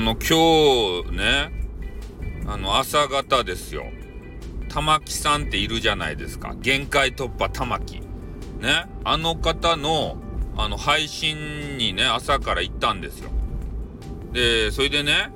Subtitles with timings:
[0.00, 1.52] あの今日ね
[2.46, 3.84] あの朝方ですよ。
[4.70, 6.54] 玉木さんっているじゃないですか。
[6.58, 8.00] 限界突破玉木。
[8.60, 8.86] ね。
[9.04, 10.16] あの方の
[10.56, 13.28] あの配信にね朝から行ったんですよ。
[14.32, 15.32] でそれでね、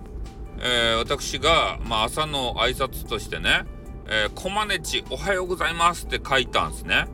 [0.60, 3.66] えー、私が、まあ、朝の挨拶としてね
[4.08, 7.06] 「えー、コマネチおはようございます」って書いたんですね。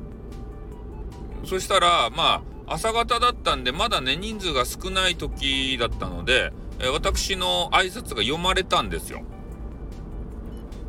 [1.44, 9.22] そしたらまあ朝方だったんでまだね人数が少ない時だったので、え、私の挨拶が読まれたんですよ。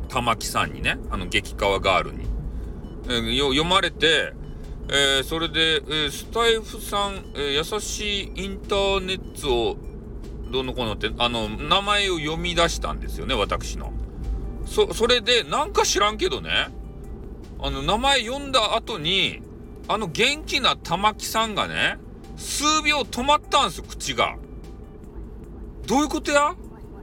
[0.08, 0.98] 玉木さんにね。
[1.10, 2.26] あの激川ガールに、
[3.08, 4.34] えー、読まれて、
[4.88, 9.76] えー、それで、えー、スタイフさん、え優しいインターネットを
[10.50, 13.92] どうのこうのってあの名前を読み出したんですよね私の。
[14.66, 16.68] そそれでなんか知らんけどね。
[17.58, 19.40] あの名前読んだ後に
[19.88, 21.96] あの元気な玉木さんがね
[22.36, 24.36] 数秒止まったんですよ口が。
[25.86, 26.54] どういうことや？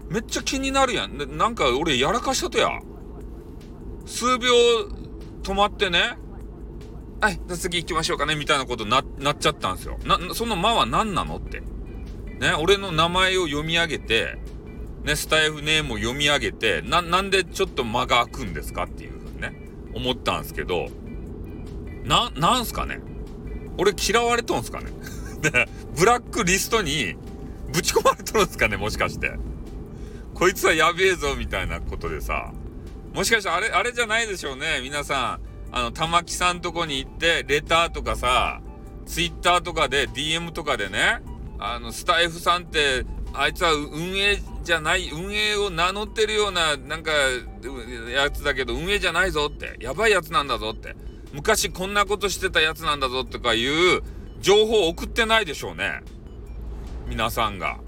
[0.09, 1.37] めっちゃ気になるやん。
[1.37, 2.69] なんか俺やらかしたとや
[4.05, 4.53] 数秒
[5.43, 6.17] 止まってね、
[7.21, 9.99] はい、じゃ次行きましょうかね、みたいなことな、なっちゃったんですよ。
[10.05, 11.59] な、その間は何なのって。
[11.59, 14.39] ね、俺の名前を読み上げて、
[15.03, 19.53] ね、スタイフネームを読み上げて、な、なんでちょっと間が空くんですかっていうふうにね、
[19.93, 20.87] 思ったんですけど、
[22.05, 23.01] な、なんすかね？
[23.77, 24.91] 俺嫌われとんすかね？
[25.41, 27.15] で、 ブラックリストに
[27.71, 29.33] ぶち込まれとるんすかねもしかして。
[30.33, 32.51] こいつはやべえぞみたいなことでさ、
[33.13, 34.79] もしかしたらあれ、あれじゃないでしょうね。
[34.81, 35.39] 皆さ
[35.71, 38.61] ん、あの、玉木さんとこに行って、レターとかさ、
[39.05, 41.21] ツイッターとかで、DM とかでね、
[41.59, 47.11] あの、スタイフさんって、あいつは運営じゃない、運営を名乗ってるような、なんか、
[48.13, 50.95] やつだけど、運営じゃないぞって、やばいやつなんだぞって、
[51.33, 54.01] 昔こんなことしてたやつなんだぞとかいう
[54.39, 56.01] 情報を送ってないでしょうね。
[57.09, 57.79] 皆さんが。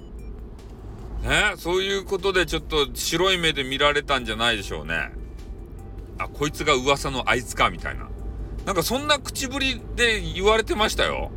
[1.22, 5.12] ね、そういうことでちょっと白い目で見られたんじゃないでしょうね。
[6.18, 8.10] あ、こいつが噂のあいつか、みたいな。
[8.66, 11.32] なんかそんな口ぶりで言われてましたよ。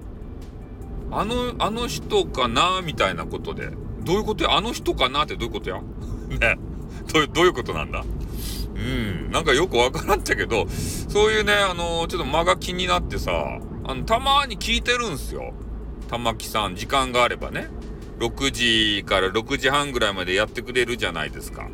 [1.10, 3.70] あの、あの人かな、みたいなことで。
[4.02, 4.56] どういうことや？
[4.56, 5.80] あの人かなってどういうことや？
[6.28, 6.58] ね。
[7.12, 8.02] どうどういうことなんだ？
[8.74, 9.30] うん。
[9.30, 13.32] なんかよくわからんっちゃけど、そういうね、あのー、ちょっと間が気になってさ、
[13.86, 15.52] あの、たまに聞いてるんすよ。
[16.14, 17.66] 玉木さん、時間があればね。
[18.20, 21.68] 6時から6時半ぐらいまでやってくれるじゃないですか。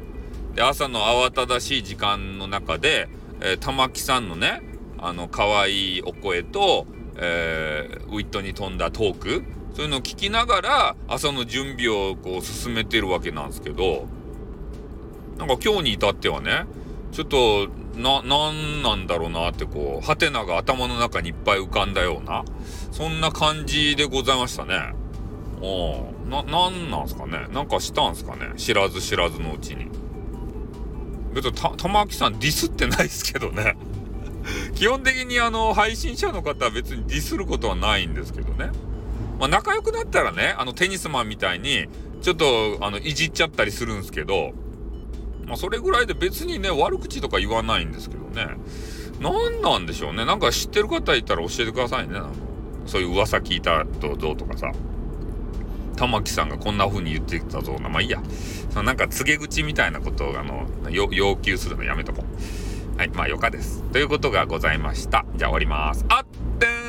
[0.54, 3.10] で、朝の慌ただしい時間の中で、
[3.42, 4.62] えー、玉木さんのね、
[4.96, 6.86] あの、可愛いお声と、
[7.16, 14.06] えー、ウィットに富んだトーク、そういうのを聞きながら、朝の準備をこう進めてるわけなんですけど、
[15.36, 16.64] なんか今日に至ってはね、
[17.12, 22.44] ちょっと、な、なんなんだろうなってこう、ハテナが頭の中にいっぱい浮かんだような、
[22.92, 24.94] そんな感じでございましたね。
[25.60, 29.86] おな、なんなんすかねなんかしたんすかね知らず知らずのうちに。
[31.34, 33.76] 別に、玉木さんディスってないですけどね。
[34.74, 38.70] 基本的にあの、配信者の方は別にディスることはないんですけどね。
[39.38, 41.86] まあ仲良くなったらね、あのテニスマンみたいに、
[42.22, 44.52] ちょっと、あの、いじっちゃったりするんですけど、
[45.50, 48.56] まあそれぐらいで別にね、悪口とか言わないんですけどね。
[49.20, 50.24] 何なんでしょうね。
[50.24, 52.16] なんか知ってる方いたら教えてくださいね。
[52.16, 52.30] あの
[52.86, 54.70] そういう噂聞いたとどうとかさ。
[55.96, 57.76] 玉木さんがこんな風に言ってきたぞ。
[57.78, 58.22] まあいいや。
[58.70, 62.96] そのなんか告げ口みたいなことをあの要求するのやめとこう。
[62.96, 63.82] はい、まあよかです。
[63.92, 65.26] ということがございました。
[65.34, 66.06] じゃあ終わります。
[66.08, 66.24] あっ
[66.58, 66.79] て